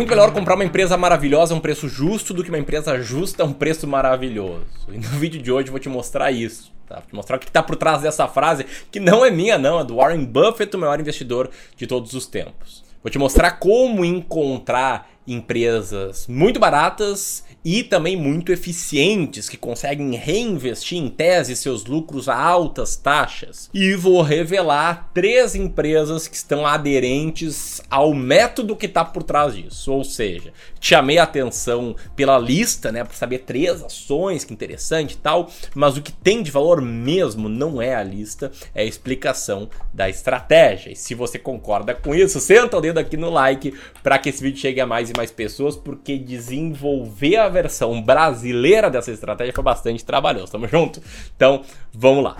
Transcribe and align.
muito 0.00 0.10
melhor 0.10 0.32
comprar 0.32 0.54
uma 0.54 0.64
empresa 0.64 0.96
maravilhosa 0.96 1.52
a 1.52 1.56
um 1.56 1.60
preço 1.60 1.86
justo 1.88 2.32
do 2.32 2.42
que 2.42 2.48
uma 2.48 2.58
empresa 2.58 2.98
justa 3.02 3.42
a 3.42 3.46
um 3.46 3.52
preço 3.52 3.86
maravilhoso. 3.86 4.64
E 4.88 4.96
no 4.96 5.08
vídeo 5.20 5.40
de 5.40 5.52
hoje 5.52 5.68
eu 5.68 5.72
vou 5.72 5.80
te 5.80 5.90
mostrar 5.90 6.32
isso. 6.32 6.72
Tá? 6.88 6.96
Vou 6.96 7.06
te 7.06 7.14
mostrar 7.14 7.36
o 7.36 7.38
que 7.38 7.46
está 7.46 7.62
por 7.62 7.76
trás 7.76 8.00
dessa 8.00 8.26
frase, 8.26 8.64
que 8.90 8.98
não 8.98 9.24
é 9.24 9.30
minha, 9.30 9.58
não, 9.58 9.78
é 9.78 9.84
do 9.84 9.96
Warren 9.96 10.24
Buffett, 10.24 10.74
o 10.74 10.78
maior 10.78 10.98
investidor 10.98 11.50
de 11.76 11.86
todos 11.86 12.14
os 12.14 12.26
tempos. 12.26 12.82
Vou 13.02 13.10
te 13.10 13.18
mostrar 13.18 13.52
como 13.52 14.04
encontrar 14.04 15.08
empresas 15.26 16.26
muito 16.26 16.58
baratas 16.58 17.44
e 17.64 17.82
também 17.82 18.16
muito 18.16 18.52
eficientes 18.52 19.48
que 19.48 19.56
conseguem 19.56 20.14
reinvestir 20.14 20.98
em 20.98 21.08
tese 21.08 21.54
seus 21.54 21.84
lucros 21.84 22.28
a 22.28 22.36
altas 22.36 22.96
taxas. 22.96 23.68
E 23.74 23.94
vou 23.94 24.22
revelar 24.22 25.10
três 25.12 25.54
empresas 25.54 26.26
que 26.26 26.36
estão 26.36 26.66
aderentes 26.66 27.82
ao 27.90 28.14
método 28.14 28.74
que 28.76 28.86
está 28.86 29.04
por 29.04 29.22
trás 29.22 29.54
disso. 29.54 29.92
Ou 29.92 30.04
seja, 30.04 30.52
chamei 30.80 31.18
a 31.18 31.24
atenção 31.24 31.94
pela 32.16 32.38
lista, 32.38 32.90
né, 32.90 33.04
para 33.04 33.14
saber 33.14 33.40
três 33.40 33.82
ações, 33.82 34.42
que 34.42 34.54
interessante 34.54 35.12
e 35.12 35.18
tal, 35.18 35.50
mas 35.74 35.96
o 35.96 36.02
que 36.02 36.12
tem 36.12 36.42
de 36.42 36.50
valor 36.50 36.80
mesmo 36.80 37.48
não 37.48 37.80
é 37.80 37.94
a 37.94 38.02
lista, 38.02 38.50
é 38.74 38.82
a 38.82 38.86
explicação 38.86 39.68
da 39.92 40.08
estratégia. 40.08 40.92
E 40.92 40.96
se 40.96 41.14
você 41.14 41.38
concorda 41.38 41.94
com 41.94 42.14
isso, 42.14 42.40
senta 42.40 42.78
o 42.78 42.80
dedo 42.80 42.98
aqui 42.98 43.16
no 43.16 43.30
like 43.30 43.74
para 44.02 44.18
que 44.18 44.30
esse 44.30 44.42
vídeo 44.42 44.60
chegue 44.60 44.80
a 44.80 44.86
mais 44.86 45.09
e 45.10 45.16
mais 45.16 45.30
pessoas, 45.30 45.76
porque 45.76 46.16
desenvolver 46.16 47.36
a 47.36 47.48
versão 47.48 48.00
brasileira 48.00 48.90
dessa 48.90 49.10
estratégia 49.10 49.52
foi 49.52 49.64
bastante 49.64 50.04
trabalhoso. 50.04 50.52
Tamo 50.52 50.68
junto? 50.68 51.02
Então, 51.36 51.62
vamos 51.92 52.24
lá. 52.24 52.36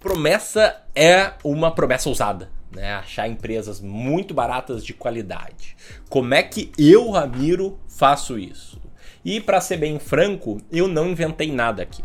Promessa 0.00 0.82
é 0.94 1.32
uma 1.44 1.70
promessa 1.70 2.08
ousada. 2.08 2.50
Né, 2.70 2.92
achar 2.96 3.26
empresas 3.26 3.80
muito 3.80 4.34
baratas 4.34 4.84
de 4.84 4.92
qualidade. 4.92 5.74
Como 6.10 6.34
é 6.34 6.42
que 6.42 6.70
eu, 6.78 7.10
Ramiro, 7.10 7.80
faço 7.88 8.38
isso? 8.38 8.78
E 9.24 9.40
para 9.40 9.58
ser 9.58 9.78
bem 9.78 9.98
franco, 9.98 10.60
eu 10.70 10.86
não 10.86 11.08
inventei 11.08 11.50
nada 11.50 11.82
aqui 11.82 12.02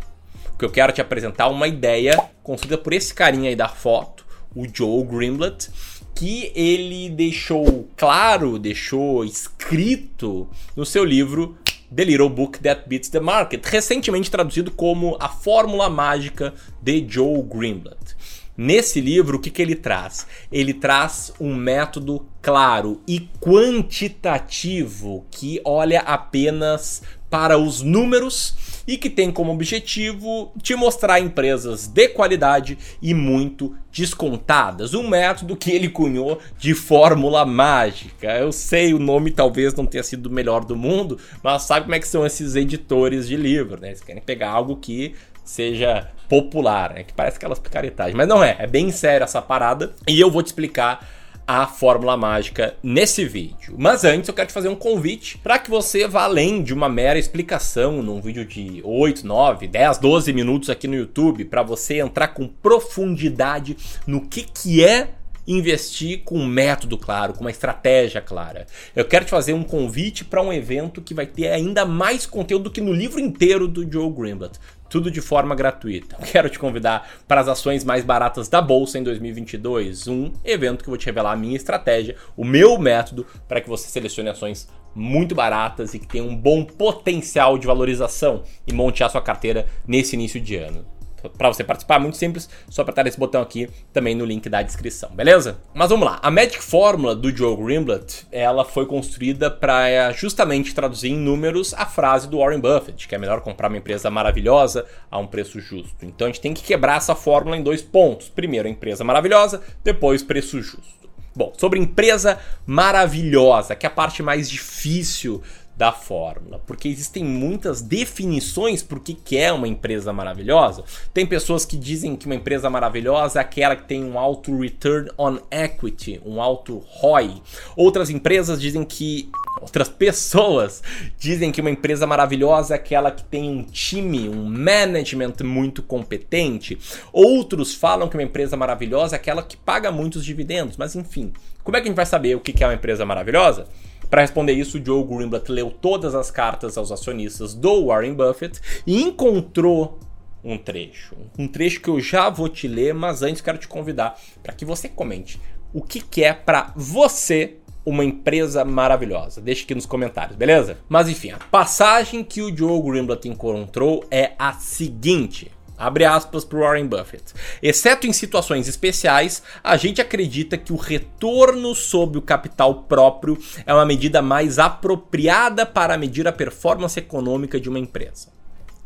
que 0.57 0.65
eu 0.65 0.69
quero 0.69 0.93
te 0.93 1.01
apresentar 1.01 1.47
uma 1.47 1.67
ideia 1.67 2.17
construída 2.41 2.77
por 2.77 2.93
esse 2.93 3.13
carinha 3.13 3.49
aí 3.49 3.55
da 3.55 3.67
foto, 3.67 4.25
o 4.55 4.65
Joe 4.71 5.03
Grimblatt, 5.03 5.69
que 6.15 6.51
ele 6.55 7.09
deixou 7.09 7.89
claro, 7.97 8.59
deixou 8.59 9.25
escrito 9.25 10.47
no 10.75 10.85
seu 10.85 11.03
livro 11.03 11.57
The 11.93 12.03
Little 12.05 12.29
Book 12.29 12.59
That 12.59 12.83
Beats 12.87 13.09
the 13.09 13.19
Market, 13.19 13.65
recentemente 13.65 14.31
traduzido 14.31 14.71
como 14.71 15.17
A 15.19 15.29
Fórmula 15.29 15.89
Mágica 15.89 16.53
de 16.81 17.05
Joe 17.07 17.41
Grimblatt. 17.43 18.15
Nesse 18.55 19.01
livro, 19.01 19.37
o 19.37 19.39
que, 19.39 19.49
que 19.49 19.61
ele 19.61 19.75
traz? 19.75 20.27
Ele 20.51 20.75
traz 20.75 21.33
um 21.39 21.55
método 21.55 22.27
claro 22.39 23.01
e 23.07 23.27
quantitativo 23.39 25.25
que 25.31 25.59
olha 25.65 26.01
apenas 26.01 27.01
para 27.31 27.57
os 27.57 27.81
números 27.81 28.55
e 28.87 28.97
que 28.97 29.09
tem 29.09 29.31
como 29.31 29.51
objetivo 29.51 30.51
te 30.61 30.75
mostrar 30.75 31.19
empresas 31.19 31.87
de 31.87 32.09
qualidade 32.09 32.77
e 33.01 33.13
muito 33.13 33.75
descontadas. 33.91 34.93
Um 34.93 35.07
método 35.07 35.55
que 35.55 35.71
ele 35.71 35.89
cunhou 35.89 36.39
de 36.57 36.73
fórmula 36.73 37.45
mágica. 37.45 38.31
Eu 38.37 38.51
sei, 38.51 38.93
o 38.93 38.99
nome 38.99 39.31
talvez 39.31 39.73
não 39.73 39.85
tenha 39.85 40.03
sido 40.03 40.27
o 40.27 40.31
melhor 40.31 40.65
do 40.65 40.75
mundo, 40.75 41.17
mas 41.41 41.63
sabe 41.63 41.83
como 41.83 41.95
é 41.95 41.99
que 41.99 42.07
são 42.07 42.25
esses 42.25 42.55
editores 42.55 43.27
de 43.27 43.35
livro, 43.35 43.79
né? 43.79 43.89
Eles 43.89 44.01
querem 44.01 44.21
pegar 44.21 44.49
algo 44.49 44.77
que 44.77 45.13
seja 45.43 46.09
popular, 46.27 46.93
né? 46.93 47.03
Que 47.03 47.13
parece 47.13 47.37
aquelas 47.37 47.59
picaretagens. 47.59 48.15
Mas 48.15 48.27
não 48.27 48.43
é, 48.43 48.55
é 48.59 48.67
bem 48.67 48.91
sério 48.91 49.23
essa 49.23 49.41
parada. 49.41 49.93
E 50.07 50.19
eu 50.19 50.31
vou 50.31 50.41
te 50.41 50.47
explicar 50.47 51.07
a 51.47 51.67
fórmula 51.67 52.15
mágica 52.15 52.75
nesse 52.81 53.25
vídeo. 53.25 53.75
Mas 53.77 54.03
antes 54.03 54.27
eu 54.27 54.33
quero 54.33 54.47
te 54.47 54.53
fazer 54.53 54.69
um 54.69 54.75
convite 54.75 55.37
para 55.37 55.59
que 55.59 55.69
você 55.69 56.07
vá 56.07 56.23
além 56.23 56.63
de 56.63 56.73
uma 56.73 56.87
mera 56.87 57.19
explicação 57.19 58.01
num 58.01 58.21
vídeo 58.21 58.45
de 58.45 58.81
8, 58.83 59.25
9, 59.25 59.67
10, 59.67 59.97
12 59.97 60.33
minutos 60.33 60.69
aqui 60.69 60.87
no 60.87 60.95
YouTube 60.95 61.45
para 61.45 61.63
você 61.63 61.99
entrar 61.99 62.29
com 62.29 62.47
profundidade 62.47 63.77
no 64.07 64.21
que 64.21 64.43
que 64.43 64.83
é 64.83 65.09
investir 65.45 66.21
com 66.23 66.37
um 66.37 66.45
método 66.45 66.97
claro, 66.97 67.33
com 67.33 67.41
uma 67.41 67.51
estratégia 67.51 68.21
clara. 68.21 68.65
Eu 68.95 69.05
quero 69.05 69.25
te 69.25 69.31
fazer 69.31 69.53
um 69.53 69.63
convite 69.63 70.23
para 70.23 70.41
um 70.41 70.53
evento 70.53 71.01
que 71.01 71.13
vai 71.13 71.25
ter 71.25 71.49
ainda 71.49 71.85
mais 71.85 72.25
conteúdo 72.25 72.63
do 72.63 72.71
que 72.71 72.81
no 72.81 72.93
livro 72.93 73.19
inteiro 73.19 73.67
do 73.67 73.89
Joe 73.91 74.09
Grimblatt 74.09 74.57
tudo 74.93 75.09
de 75.09 75.21
forma 75.21 75.55
gratuita. 75.55 76.15
Quero 76.31 76.47
te 76.51 76.59
convidar 76.59 77.09
para 77.27 77.41
as 77.41 77.47
ações 77.47 77.83
mais 77.83 78.05
baratas 78.05 78.47
da 78.47 78.61
bolsa 78.61 78.99
em 78.99 79.03
2022, 79.03 80.07
um 80.07 80.31
evento 80.45 80.83
que 80.83 80.87
eu 80.87 80.91
vou 80.91 80.99
te 80.99 81.07
revelar 81.07 81.31
a 81.31 81.35
minha 81.35 81.55
estratégia, 81.55 82.15
o 82.37 82.45
meu 82.45 82.77
método 82.77 83.25
para 83.47 83.59
que 83.59 83.67
você 83.67 83.89
selecione 83.89 84.29
ações 84.29 84.69
muito 84.93 85.33
baratas 85.33 85.95
e 85.95 85.99
que 85.99 86.05
tenham 86.05 86.27
um 86.27 86.35
bom 86.35 86.63
potencial 86.63 87.57
de 87.57 87.65
valorização 87.65 88.43
e 88.67 88.71
monte 88.71 89.03
a 89.03 89.09
sua 89.09 89.19
carteira 89.19 89.65
nesse 89.87 90.15
início 90.15 90.39
de 90.39 90.57
ano 90.57 90.85
para 91.29 91.47
você 91.47 91.63
participar, 91.63 91.99
muito 91.99 92.17
simples, 92.17 92.49
só 92.69 92.81
apertar 92.81 93.07
esse 93.07 93.19
botão 93.19 93.41
aqui 93.41 93.69
também 93.91 94.15
no 94.15 94.25
link 94.25 94.49
da 94.49 94.61
descrição, 94.61 95.09
beleza? 95.11 95.59
Mas 95.73 95.89
vamos 95.89 96.05
lá, 96.05 96.19
a 96.21 96.29
Magic 96.29 96.61
Fórmula 96.63 97.15
do 97.15 97.35
Joe 97.35 97.55
Grimblatt, 97.55 98.25
ela 98.31 98.65
foi 98.65 98.85
construída 98.85 99.49
para 99.49 100.11
justamente 100.11 100.73
traduzir 100.73 101.09
em 101.09 101.17
números 101.17 101.73
a 101.73 101.85
frase 101.85 102.27
do 102.27 102.39
Warren 102.39 102.59
Buffett, 102.59 103.07
que 103.07 103.15
é 103.15 103.17
melhor 103.17 103.41
comprar 103.41 103.69
uma 103.69 103.77
empresa 103.77 104.09
maravilhosa 104.09 104.85
a 105.09 105.17
um 105.17 105.27
preço 105.27 105.59
justo. 105.59 106.05
Então 106.05 106.27
a 106.27 106.29
gente 106.29 106.41
tem 106.41 106.53
que 106.53 106.63
quebrar 106.63 106.97
essa 106.97 107.15
fórmula 107.15 107.57
em 107.57 107.63
dois 107.63 107.81
pontos. 107.81 108.29
Primeiro, 108.29 108.67
empresa 108.67 109.03
maravilhosa, 109.03 109.61
depois 109.83 110.23
preço 110.23 110.61
justo. 110.61 111.03
Bom, 111.35 111.51
sobre 111.57 111.79
empresa 111.79 112.37
maravilhosa, 112.65 113.75
que 113.75 113.87
é 113.87 113.89
a 113.89 113.91
parte 113.91 114.21
mais 114.21 114.47
difícil 114.47 115.41
da 115.75 115.91
fórmula, 115.91 116.61
porque 116.67 116.87
existem 116.87 117.23
muitas 117.23 117.81
definições 117.81 118.83
por 118.83 118.99
que 118.99 119.37
é 119.37 119.51
uma 119.51 119.67
empresa 119.67 120.13
maravilhosa. 120.13 120.83
Tem 121.13 121.25
pessoas 121.25 121.65
que 121.65 121.75
dizem 121.75 122.15
que 122.15 122.25
uma 122.25 122.35
empresa 122.35 122.69
maravilhosa 122.69 123.39
é 123.39 123.41
aquela 123.41 123.75
que 123.75 123.85
tem 123.87 124.03
um 124.03 124.19
alto 124.19 124.55
return 124.57 125.09
on 125.17 125.39
equity, 125.49 126.21
um 126.25 126.41
alto 126.41 126.77
ROI. 126.87 127.41
Outras 127.75 128.09
empresas 128.09 128.61
dizem 128.61 128.83
que 128.83 129.29
outras 129.61 129.89
pessoas 129.89 130.83
dizem 131.17 131.51
que 131.51 131.61
uma 131.61 131.71
empresa 131.71 132.05
maravilhosa 132.05 132.75
é 132.75 132.77
aquela 132.77 133.11
que 133.11 133.23
tem 133.23 133.49
um 133.49 133.63
time, 133.63 134.29
um 134.29 134.45
management 134.45 135.35
muito 135.43 135.81
competente. 135.81 136.77
Outros 137.11 137.73
falam 137.73 138.07
que 138.07 138.15
uma 138.15 138.23
empresa 138.23 138.55
maravilhosa 138.55 139.15
é 139.15 139.17
aquela 139.17 139.41
que 139.41 139.57
paga 139.57 139.91
muitos 139.91 140.23
dividendos, 140.23 140.77
mas 140.77 140.95
enfim, 140.95 141.33
como 141.63 141.77
é 141.77 141.81
que 141.81 141.87
a 141.87 141.89
gente 141.89 141.95
vai 141.95 142.05
saber 142.05 142.35
o 142.35 142.39
que 142.39 142.63
é 142.63 142.67
uma 142.67 142.73
empresa 142.73 143.05
maravilhosa? 143.05 143.67
Para 144.09 144.21
responder 144.21 144.53
isso, 144.53 144.83
Joe 144.83 145.03
Greenblatt 145.03 145.51
leu 145.51 145.71
todas 145.71 146.13
as 146.13 146.29
cartas 146.29 146.77
aos 146.77 146.91
acionistas 146.91 147.53
do 147.53 147.87
Warren 147.87 148.13
Buffett 148.13 148.59
e 148.85 149.01
encontrou 149.01 149.99
um 150.43 150.57
trecho. 150.57 151.15
Um 151.37 151.47
trecho 151.47 151.81
que 151.81 151.89
eu 151.89 151.99
já 151.99 152.29
vou 152.29 152.49
te 152.49 152.67
ler, 152.67 152.93
mas 152.93 153.21
antes 153.21 153.41
quero 153.41 153.57
te 153.57 153.67
convidar 153.67 154.19
para 154.41 154.53
que 154.53 154.65
você 154.65 154.89
comente 154.89 155.39
o 155.73 155.81
que, 155.81 156.01
que 156.01 156.23
é 156.23 156.33
para 156.33 156.71
você 156.75 157.57
uma 157.85 158.05
empresa 158.05 158.63
maravilhosa. 158.63 159.41
Deixe 159.41 159.63
aqui 159.63 159.75
nos 159.75 159.85
comentários, 159.85 160.37
beleza? 160.37 160.77
Mas 160.87 161.09
enfim, 161.09 161.31
a 161.31 161.37
passagem 161.37 162.23
que 162.23 162.41
o 162.41 162.55
Joe 162.55 162.81
Greenblatt 162.81 163.27
encontrou 163.27 164.05
é 164.09 164.33
a 164.37 164.53
seguinte. 164.53 165.51
Abre 165.77 166.05
aspas 166.05 166.45
para 166.45 166.59
Warren 166.59 166.87
Buffett. 166.87 167.33
Exceto 167.61 168.05
em 168.05 168.13
situações 168.13 168.67
especiais, 168.67 169.41
a 169.63 169.75
gente 169.75 170.01
acredita 170.01 170.57
que 170.57 170.71
o 170.71 170.77
retorno 170.77 171.73
sobre 171.73 172.17
o 172.17 172.21
capital 172.21 172.83
próprio 172.83 173.37
é 173.65 173.73
uma 173.73 173.85
medida 173.85 174.21
mais 174.21 174.59
apropriada 174.59 175.65
para 175.65 175.97
medir 175.97 176.27
a 176.27 176.31
performance 176.31 176.97
econômica 176.97 177.59
de 177.59 177.69
uma 177.69 177.79
empresa. 177.79 178.29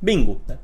Bingo! 0.01 0.41
Né? 0.47 0.57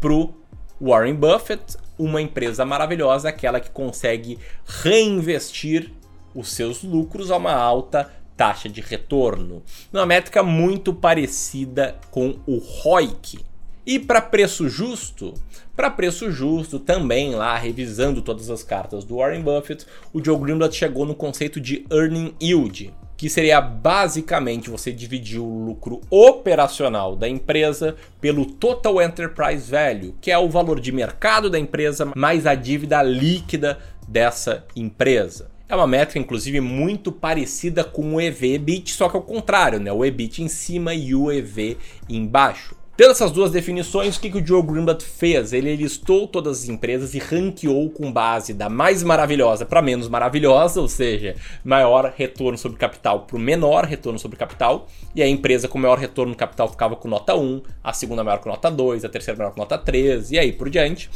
Pro 0.00 0.34
Warren 0.80 1.14
Buffett, 1.14 1.76
uma 1.98 2.20
empresa 2.20 2.64
maravilhosa 2.64 3.28
é 3.28 3.30
aquela 3.30 3.60
que 3.60 3.70
consegue 3.70 4.38
reinvestir 4.64 5.92
os 6.34 6.52
seus 6.52 6.82
lucros 6.82 7.30
a 7.30 7.36
uma 7.36 7.54
alta 7.54 8.10
taxa 8.36 8.68
de 8.68 8.80
retorno. 8.80 9.62
Uma 9.92 10.04
métrica 10.04 10.42
muito 10.42 10.92
parecida 10.92 11.98
com 12.10 12.38
o 12.46 12.58
ROIC, 12.58 13.44
e 13.86 13.98
para 13.98 14.20
preço 14.20 14.68
justo, 14.68 15.34
para 15.76 15.90
preço 15.90 16.30
justo 16.30 16.78
também 16.78 17.34
lá 17.34 17.56
revisando 17.56 18.22
todas 18.22 18.48
as 18.50 18.62
cartas 18.62 19.04
do 19.04 19.16
Warren 19.16 19.42
Buffett, 19.42 19.86
o 20.12 20.24
Joe 20.24 20.38
Greenblatt 20.38 20.74
chegou 20.74 21.04
no 21.04 21.14
conceito 21.14 21.60
de 21.60 21.84
earning 21.90 22.34
yield, 22.40 22.92
que 23.16 23.28
seria 23.28 23.60
basicamente 23.60 24.70
você 24.70 24.92
dividir 24.92 25.40
o 25.40 25.64
lucro 25.66 26.00
operacional 26.10 27.14
da 27.14 27.28
empresa 27.28 27.96
pelo 28.20 28.46
total 28.46 29.02
enterprise 29.02 29.70
value, 29.70 30.14
que 30.20 30.30
é 30.30 30.38
o 30.38 30.48
valor 30.48 30.80
de 30.80 30.92
mercado 30.92 31.50
da 31.50 31.58
empresa 31.58 32.10
mais 32.16 32.46
a 32.46 32.54
dívida 32.54 33.02
líquida 33.02 33.78
dessa 34.08 34.64
empresa. 34.74 35.50
É 35.68 35.74
uma 35.74 35.86
métrica, 35.86 36.18
inclusive, 36.18 36.60
muito 36.60 37.10
parecida 37.10 37.82
com 37.82 38.14
o 38.14 38.20
EV-EBIT, 38.20 38.92
só 38.92 39.08
que 39.08 39.16
ao 39.16 39.22
contrário, 39.22 39.80
né? 39.80 39.90
O 39.90 40.04
EBIT 40.04 40.42
em 40.42 40.48
cima 40.48 40.94
e 40.94 41.14
o 41.14 41.32
EV 41.32 41.78
embaixo. 42.08 42.76
Tendo 42.96 43.10
essas 43.10 43.32
duas 43.32 43.50
definições, 43.50 44.16
o 44.16 44.20
que, 44.20 44.30
que 44.30 44.38
o 44.38 44.46
Joe 44.46 44.62
Greenblatt 44.62 45.02
fez? 45.02 45.52
Ele 45.52 45.74
listou 45.74 46.28
todas 46.28 46.62
as 46.62 46.68
empresas 46.68 47.12
e 47.12 47.18
ranqueou 47.18 47.90
com 47.90 48.12
base 48.12 48.54
da 48.54 48.68
mais 48.68 49.02
maravilhosa 49.02 49.66
para 49.66 49.82
menos 49.82 50.08
maravilhosa, 50.08 50.80
ou 50.80 50.86
seja, 50.86 51.34
maior 51.64 52.14
retorno 52.16 52.56
sobre 52.56 52.78
capital 52.78 53.22
para 53.22 53.36
o 53.36 53.40
menor 53.40 53.84
retorno 53.84 54.16
sobre 54.16 54.36
capital, 54.36 54.86
e 55.12 55.20
a 55.20 55.26
empresa 55.26 55.66
com 55.66 55.76
maior 55.76 55.98
retorno 55.98 56.30
no 56.30 56.38
capital 56.38 56.68
ficava 56.68 56.94
com 56.94 57.08
nota 57.08 57.34
1, 57.34 57.62
a 57.82 57.92
segunda 57.92 58.22
maior 58.22 58.38
com 58.38 58.48
nota 58.48 58.70
2, 58.70 59.04
a 59.04 59.08
terceira 59.08 59.38
maior 59.38 59.50
com 59.50 59.60
nota 59.60 59.76
3, 59.76 60.30
e 60.30 60.38
aí 60.38 60.52
por 60.52 60.70
diante. 60.70 61.10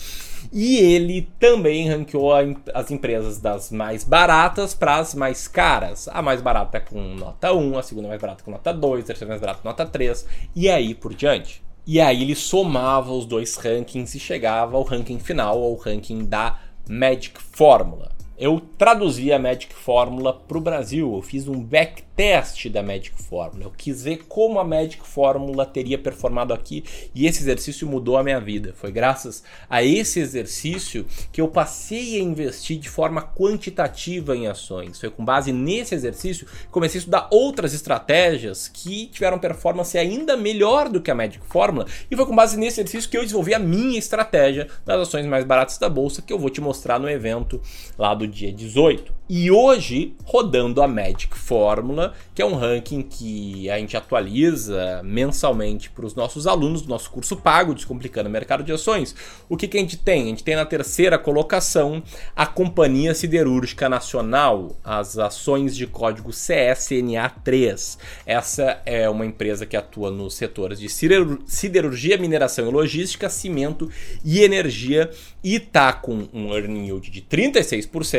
E 0.52 0.78
ele 0.78 1.28
também 1.38 1.88
ranqueou 1.88 2.32
as 2.74 2.90
empresas 2.90 3.38
das 3.38 3.70
mais 3.70 4.02
baratas 4.02 4.74
para 4.74 4.96
as 4.96 5.14
mais 5.14 5.46
caras. 5.46 6.08
A 6.08 6.22
mais 6.22 6.40
barata 6.40 6.80
com 6.80 7.00
nota 7.14 7.52
1, 7.52 7.78
a 7.78 7.82
segunda 7.84 8.08
mais 8.08 8.20
barata 8.20 8.42
com 8.42 8.50
nota 8.50 8.74
2, 8.74 9.04
a 9.04 9.06
terceira 9.06 9.28
mais 9.28 9.40
barata 9.40 9.60
com 9.62 9.68
nota 9.68 9.86
3, 9.86 10.26
e 10.56 10.68
aí 10.68 10.92
por 10.92 11.14
diante. 11.14 11.67
E 11.90 12.02
aí 12.02 12.20
ele 12.20 12.34
somava 12.34 13.10
os 13.10 13.24
dois 13.24 13.56
rankings 13.56 14.14
e 14.14 14.20
chegava 14.20 14.76
ao 14.76 14.82
ranking 14.82 15.18
final, 15.18 15.62
ao 15.62 15.74
ranking 15.74 16.22
da 16.22 16.60
Magic 16.86 17.40
Fórmula. 17.40 18.17
Eu 18.40 18.62
traduzi 18.78 19.32
a 19.32 19.38
Magic 19.38 19.74
Fórmula 19.74 20.32
para 20.32 20.56
o 20.56 20.60
Brasil, 20.60 21.12
eu 21.12 21.20
fiz 21.20 21.48
um 21.48 21.60
backtest 21.60 22.68
da 22.68 22.84
Magic 22.84 23.20
Fórmula. 23.20 23.64
Eu 23.64 23.72
quis 23.76 24.04
ver 24.04 24.26
como 24.28 24.60
a 24.60 24.64
Magic 24.64 25.04
Fórmula 25.04 25.66
teria 25.66 25.98
performado 25.98 26.54
aqui 26.54 26.84
e 27.12 27.26
esse 27.26 27.42
exercício 27.42 27.84
mudou 27.84 28.16
a 28.16 28.22
minha 28.22 28.40
vida. 28.40 28.72
Foi 28.76 28.92
graças 28.92 29.42
a 29.68 29.82
esse 29.82 30.20
exercício 30.20 31.04
que 31.32 31.40
eu 31.40 31.48
passei 31.48 32.14
a 32.14 32.22
investir 32.22 32.78
de 32.78 32.88
forma 32.88 33.20
quantitativa 33.22 34.36
em 34.36 34.46
ações. 34.46 35.00
Foi 35.00 35.10
com 35.10 35.24
base 35.24 35.50
nesse 35.50 35.96
exercício 35.96 36.46
que 36.46 36.68
comecei 36.68 36.98
a 36.98 37.00
estudar 37.00 37.28
outras 37.32 37.74
estratégias 37.74 38.68
que 38.68 39.06
tiveram 39.06 39.40
performance 39.40 39.98
ainda 39.98 40.36
melhor 40.36 40.88
do 40.88 41.00
que 41.00 41.10
a 41.10 41.14
Magic 41.14 41.44
Fórmula 41.44 41.86
e 42.08 42.14
foi 42.14 42.24
com 42.24 42.36
base 42.36 42.56
nesse 42.56 42.80
exercício 42.80 43.10
que 43.10 43.16
eu 43.16 43.22
desenvolvi 43.22 43.52
a 43.52 43.58
minha 43.58 43.98
estratégia 43.98 44.68
das 44.86 45.00
ações 45.00 45.26
mais 45.26 45.44
baratas 45.44 45.76
da 45.76 45.88
bolsa 45.88 46.22
que 46.22 46.32
eu 46.32 46.38
vou 46.38 46.50
te 46.50 46.60
mostrar 46.60 47.00
no 47.00 47.10
evento 47.10 47.60
lá 47.98 48.14
do 48.14 48.27
dia 48.28 48.52
18. 48.52 49.18
E 49.30 49.50
hoje, 49.50 50.14
rodando 50.24 50.80
a 50.80 50.88
Magic 50.88 51.36
Fórmula, 51.36 52.14
que 52.34 52.40
é 52.40 52.46
um 52.46 52.54
ranking 52.54 53.02
que 53.02 53.68
a 53.68 53.78
gente 53.78 53.94
atualiza 53.94 55.02
mensalmente 55.04 55.90
para 55.90 56.06
os 56.06 56.14
nossos 56.14 56.46
alunos 56.46 56.80
do 56.80 56.88
nosso 56.88 57.10
curso 57.10 57.36
pago, 57.36 57.74
Descomplicando 57.74 58.26
o 58.26 58.32
Mercado 58.32 58.64
de 58.64 58.72
Ações. 58.72 59.14
O 59.46 59.54
que, 59.54 59.68
que 59.68 59.76
a 59.76 59.80
gente 59.80 59.98
tem? 59.98 60.22
A 60.22 60.26
gente 60.28 60.42
tem 60.42 60.56
na 60.56 60.64
terceira 60.64 61.18
colocação 61.18 62.02
a 62.34 62.46
Companhia 62.46 63.14
Siderúrgica 63.14 63.86
Nacional, 63.86 64.78
as 64.82 65.18
ações 65.18 65.76
de 65.76 65.86
código 65.86 66.30
CSNA3. 66.30 67.98
Essa 68.24 68.80
é 68.86 69.10
uma 69.10 69.26
empresa 69.26 69.66
que 69.66 69.76
atua 69.76 70.10
nos 70.10 70.36
setores 70.36 70.80
de 70.80 70.88
siderurgia, 70.88 72.16
mineração 72.16 72.66
e 72.66 72.72
logística, 72.72 73.28
cimento 73.28 73.90
e 74.24 74.40
energia 74.40 75.10
e 75.44 75.56
está 75.56 75.92
com 75.92 76.28
um 76.32 76.54
earning 76.54 76.86
yield 76.86 77.10
de 77.10 77.20
36% 77.20 78.17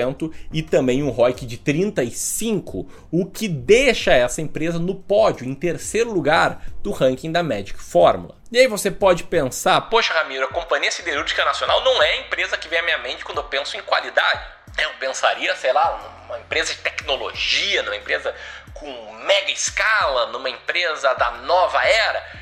e 0.52 0.62
também 0.62 1.04
um 1.04 1.10
ROIC 1.10 1.46
de 1.46 1.58
35, 1.58 2.88
o 3.12 3.26
que 3.26 3.48
deixa 3.48 4.14
essa 4.14 4.42
empresa 4.42 4.80
no 4.80 4.96
pódio, 4.96 5.46
em 5.46 5.54
terceiro 5.54 6.12
lugar 6.12 6.64
do 6.82 6.92
ranking 6.92 7.32
da 7.32 7.44
Magic 7.44 7.82
Fórmula. 7.82 8.36
E 8.52 8.58
aí 8.58 8.68
você 8.68 8.90
pode 8.90 9.26
pensar, 9.26 9.80
poxa 9.82 10.14
Ramiro, 10.14 10.46
a 10.46 10.50
Companhia 10.50 10.92
Siderúrgica 10.92 11.46
Nacional 11.46 11.84
não 11.84 12.02
é 12.02 12.12
a 12.12 12.18
empresa 12.22 12.58
que 12.58 12.68
vem 12.68 12.80
à 12.80 12.84
minha 12.84 12.98
mente 13.00 13.24
quando 13.24 13.38
eu 13.38 13.44
penso 13.44 13.78
em 13.78 13.82
qualidade. 13.82 14.42
Eu 14.78 14.90
pensaria, 15.00 15.56
sei 15.56 15.74
lá, 15.74 16.24
numa 16.28 16.40
empresa 16.40 16.74
de 16.74 16.80
tecnologia, 16.80 17.84
numa 17.84 17.96
empresa 17.96 18.34
com 18.74 19.14
mega 19.26 19.52
escala, 19.52 20.28
numa 20.28 20.50
empresa 20.50 21.14
da 21.16 21.32
nova 21.32 21.84
era. 21.84 22.39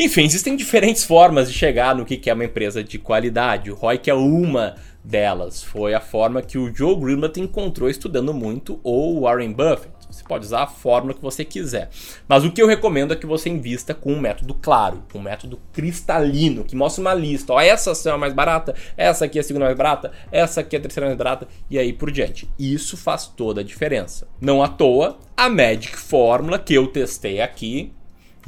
Enfim, 0.00 0.22
existem 0.22 0.54
diferentes 0.54 1.02
formas 1.02 1.50
de 1.50 1.58
chegar 1.58 1.92
no 1.92 2.04
que 2.04 2.30
é 2.30 2.32
uma 2.32 2.44
empresa 2.44 2.84
de 2.84 3.00
qualidade. 3.00 3.68
O 3.68 3.74
ROIC 3.74 4.08
é 4.08 4.14
uma 4.14 4.76
delas. 5.02 5.60
Foi 5.60 5.92
a 5.92 6.00
forma 6.00 6.40
que 6.40 6.56
o 6.56 6.72
Joe 6.72 6.94
Greenblatt 6.94 7.40
encontrou 7.40 7.90
estudando 7.90 8.32
muito, 8.32 8.78
ou 8.84 9.16
o 9.16 9.20
Warren 9.22 9.52
Buffett. 9.52 9.90
Você 10.08 10.22
pode 10.22 10.46
usar 10.46 10.62
a 10.62 10.66
fórmula 10.68 11.14
que 11.14 11.20
você 11.20 11.44
quiser. 11.44 11.90
Mas 12.28 12.44
o 12.44 12.52
que 12.52 12.62
eu 12.62 12.68
recomendo 12.68 13.12
é 13.12 13.16
que 13.16 13.26
você 13.26 13.48
invista 13.48 13.92
com 13.92 14.12
um 14.12 14.20
método 14.20 14.54
claro, 14.54 15.02
um 15.12 15.20
método 15.20 15.60
cristalino, 15.72 16.62
que 16.62 16.76
mostra 16.76 17.00
uma 17.00 17.12
lista. 17.12 17.52
Ó, 17.52 17.60
essa 17.60 17.90
é 18.08 18.12
a 18.12 18.16
mais 18.16 18.32
barata, 18.32 18.76
essa 18.96 19.24
aqui 19.24 19.38
é 19.38 19.40
a 19.40 19.44
segunda 19.44 19.64
mais 19.64 19.76
barata, 19.76 20.12
essa 20.30 20.60
aqui 20.60 20.76
é 20.76 20.78
a 20.78 20.82
terceira 20.82 21.06
mais 21.06 21.18
barata, 21.18 21.48
e 21.68 21.76
aí 21.76 21.92
por 21.92 22.12
diante. 22.12 22.48
Isso 22.56 22.96
faz 22.96 23.26
toda 23.26 23.62
a 23.62 23.64
diferença. 23.64 24.28
Não 24.40 24.62
à 24.62 24.68
toa, 24.68 25.18
a 25.36 25.48
Magic 25.48 25.96
Fórmula 25.98 26.56
que 26.56 26.74
eu 26.74 26.86
testei 26.86 27.40
aqui 27.40 27.92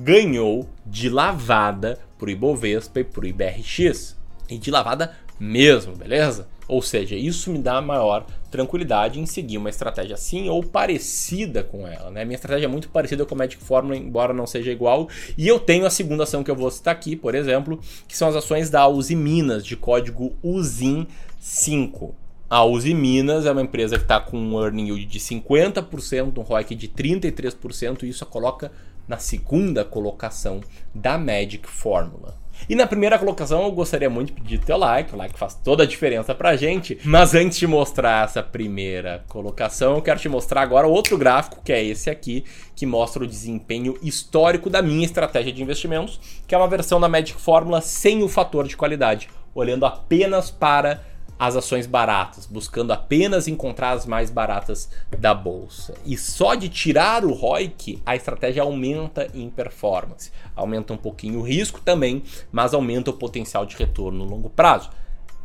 ganhou 0.00 0.68
de 0.84 1.08
lavada 1.08 1.98
pro 2.18 2.30
Ibovespa 2.30 3.00
e 3.00 3.04
pro 3.04 3.26
IBRX. 3.26 4.16
E 4.48 4.58
de 4.58 4.70
lavada 4.70 5.12
mesmo, 5.38 5.94
beleza? 5.94 6.48
Ou 6.66 6.82
seja, 6.82 7.16
isso 7.16 7.50
me 7.50 7.58
dá 7.58 7.80
maior 7.80 8.24
tranquilidade 8.50 9.18
em 9.18 9.26
seguir 9.26 9.58
uma 9.58 9.70
estratégia 9.70 10.14
assim 10.14 10.48
ou 10.48 10.62
parecida 10.62 11.62
com 11.64 11.86
ela. 11.86 12.10
Né? 12.10 12.24
Minha 12.24 12.36
estratégia 12.36 12.66
é 12.66 12.68
muito 12.68 12.88
parecida 12.88 13.24
com 13.24 13.34
a 13.34 13.38
Magic 13.38 13.62
Formula, 13.62 13.96
embora 13.96 14.32
não 14.32 14.46
seja 14.46 14.70
igual. 14.70 15.08
E 15.36 15.48
eu 15.48 15.58
tenho 15.58 15.84
a 15.84 15.90
segunda 15.90 16.22
ação 16.22 16.44
que 16.44 16.50
eu 16.50 16.56
vou 16.56 16.70
citar 16.70 16.92
aqui, 16.92 17.16
por 17.16 17.34
exemplo, 17.34 17.80
que 18.06 18.16
são 18.16 18.28
as 18.28 18.36
ações 18.36 18.70
da 18.70 18.86
Uzi 18.86 19.16
Minas, 19.16 19.64
de 19.64 19.76
código 19.76 20.32
UZIN5. 20.44 22.12
A 22.48 22.64
Uzi 22.64 22.94
Minas 22.94 23.46
é 23.46 23.52
uma 23.52 23.62
empresa 23.62 23.96
que 23.96 24.02
está 24.02 24.20
com 24.20 24.36
um 24.36 24.60
earning 24.60 24.88
yield 24.88 25.06
de 25.06 25.20
50%, 25.20 26.38
um 26.38 26.42
ROIC 26.42 26.74
de 26.74 26.88
33%, 26.88 28.02
e 28.02 28.08
isso 28.08 28.24
a 28.24 28.26
coloca 28.26 28.72
na 29.10 29.18
segunda 29.18 29.84
colocação 29.84 30.60
da 30.94 31.18
Magic 31.18 31.68
Formula. 31.68 32.38
E 32.68 32.76
na 32.76 32.86
primeira 32.86 33.18
colocação 33.18 33.64
eu 33.64 33.72
gostaria 33.72 34.08
muito 34.08 34.28
de 34.28 34.40
pedir 34.40 34.58
teu 34.60 34.76
like, 34.76 35.12
o 35.12 35.16
like 35.18 35.36
faz 35.36 35.52
toda 35.54 35.82
a 35.82 35.86
diferença 35.86 36.32
pra 36.32 36.54
gente. 36.54 36.96
Mas 37.04 37.34
antes 37.34 37.58
de 37.58 37.66
mostrar 37.66 38.26
essa 38.26 38.40
primeira 38.40 39.24
colocação, 39.26 39.96
eu 39.96 40.02
quero 40.02 40.20
te 40.20 40.28
mostrar 40.28 40.62
agora 40.62 40.86
outro 40.86 41.18
gráfico, 41.18 41.60
que 41.64 41.72
é 41.72 41.82
esse 41.82 42.08
aqui, 42.08 42.44
que 42.76 42.86
mostra 42.86 43.24
o 43.24 43.26
desempenho 43.26 43.98
histórico 44.00 44.70
da 44.70 44.80
minha 44.80 45.04
estratégia 45.04 45.52
de 45.52 45.60
investimentos, 45.60 46.20
que 46.46 46.54
é 46.54 46.58
uma 46.58 46.68
versão 46.68 47.00
da 47.00 47.08
Magic 47.08 47.40
Fórmula 47.40 47.80
sem 47.80 48.22
o 48.22 48.28
fator 48.28 48.68
de 48.68 48.76
qualidade, 48.76 49.28
olhando 49.52 49.84
apenas 49.84 50.52
para 50.52 51.02
as 51.40 51.56
ações 51.56 51.86
baratas, 51.86 52.44
buscando 52.44 52.92
apenas 52.92 53.48
encontrar 53.48 53.92
as 53.92 54.04
mais 54.04 54.28
baratas 54.28 54.90
da 55.18 55.32
bolsa. 55.32 55.94
E 56.04 56.14
só 56.14 56.54
de 56.54 56.68
tirar 56.68 57.24
o 57.24 57.32
ROIC, 57.32 58.02
a 58.04 58.14
estratégia 58.14 58.62
aumenta 58.62 59.26
em 59.32 59.48
performance. 59.48 60.30
Aumenta 60.54 60.92
um 60.92 60.98
pouquinho 60.98 61.40
o 61.40 61.42
risco 61.42 61.80
também, 61.80 62.22
mas 62.52 62.74
aumenta 62.74 63.10
o 63.10 63.14
potencial 63.14 63.64
de 63.64 63.74
retorno 63.74 64.22
no 64.22 64.30
longo 64.30 64.50
prazo. 64.50 64.90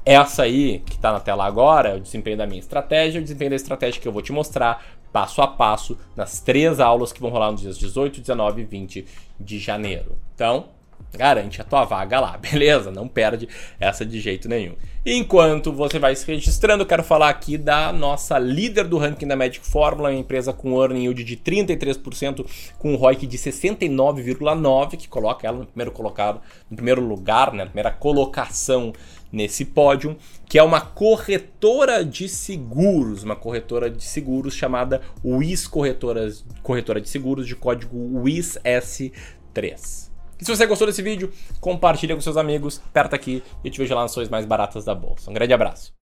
Essa 0.03 0.43
aí, 0.43 0.79
que 0.79 0.95
está 0.95 1.13
na 1.13 1.21
tela 1.21 1.45
agora, 1.45 1.89
é 1.89 1.95
o 1.95 2.01
desempenho 2.01 2.37
da 2.37 2.45
minha 2.45 2.59
estratégia, 2.59 3.21
o 3.21 3.23
desempenho 3.23 3.51
da 3.51 3.55
estratégia 3.55 4.01
que 4.01 4.07
eu 4.07 4.11
vou 4.11 4.21
te 4.21 4.33
mostrar 4.33 4.85
passo 5.13 5.41
a 5.41 5.47
passo 5.47 5.97
nas 6.13 6.41
três 6.41 6.81
aulas 6.81 7.13
que 7.13 7.21
vão 7.21 7.29
rolar 7.29 7.53
nos 7.53 7.61
dias 7.61 7.77
18, 7.77 8.19
19 8.19 8.61
e 8.61 8.65
20 8.65 9.05
de 9.39 9.59
janeiro. 9.59 10.17
Então, 10.35 10.74
garante 11.13 11.61
a 11.61 11.63
tua 11.63 11.85
vaga 11.85 12.19
lá, 12.19 12.37
beleza? 12.41 12.91
Não 12.91 13.07
perde 13.07 13.47
essa 13.79 14.05
de 14.05 14.19
jeito 14.19 14.47
nenhum. 14.47 14.75
Enquanto 15.05 15.71
você 15.71 15.99
vai 15.99 16.15
se 16.15 16.25
registrando, 16.25 16.85
quero 16.85 17.03
falar 17.03 17.29
aqui 17.29 17.57
da 17.57 17.93
nossa 17.93 18.39
líder 18.39 18.87
do 18.87 18.97
ranking 18.97 19.27
da 19.27 19.35
Magic 19.35 19.65
Fórmula, 19.65 20.09
uma 20.09 20.15
empresa 20.15 20.51
com 20.51 20.81
earning 20.81 21.03
yield 21.03 21.23
de 21.23 21.37
33%, 21.37 22.45
com 22.79 22.93
um 22.93 22.95
ROIC 22.95 23.27
de 23.27 23.37
69,9, 23.37 24.97
que 24.97 25.07
coloca 25.07 25.47
ela 25.47 25.59
no 25.59 25.65
primeiro 25.65 25.91
colocado, 25.91 26.41
no 26.69 26.75
primeiro 26.75 27.01
lugar, 27.01 27.51
né, 27.51 27.59
na 27.59 27.65
primeira 27.67 27.91
colocação 27.91 28.93
nesse 29.31 29.65
pódio, 29.65 30.17
que 30.47 30.57
é 30.57 30.63
uma 30.63 30.81
corretora 30.81 32.03
de 32.03 32.27
seguros, 32.29 33.21
uma 33.21 33.35
corretora 33.35 33.89
de 33.89 34.03
seguros 34.03 34.55
chamada 34.55 35.01
WIS 35.23 35.67
Corretora, 35.67 36.31
corretora 36.63 37.01
de 37.01 37.09
Seguros 37.09 37.45
de 37.45 37.55
código 37.55 37.97
WIS-S3. 38.23 40.14
E 40.39 40.45
se 40.45 40.55
você 40.55 40.65
gostou 40.65 40.87
desse 40.87 41.01
vídeo, 41.01 41.31
compartilha 41.59 42.15
com 42.15 42.21
seus 42.21 42.37
amigos, 42.37 42.81
aperta 42.87 43.15
aqui 43.15 43.43
e 43.63 43.69
te 43.69 43.79
vejo 43.79 43.95
lá 43.95 44.01
nas 44.01 44.11
mais 44.29 44.45
baratas 44.45 44.83
da 44.83 44.93
bolsa. 44.93 45.29
Um 45.29 45.33
grande 45.33 45.53
abraço. 45.53 45.93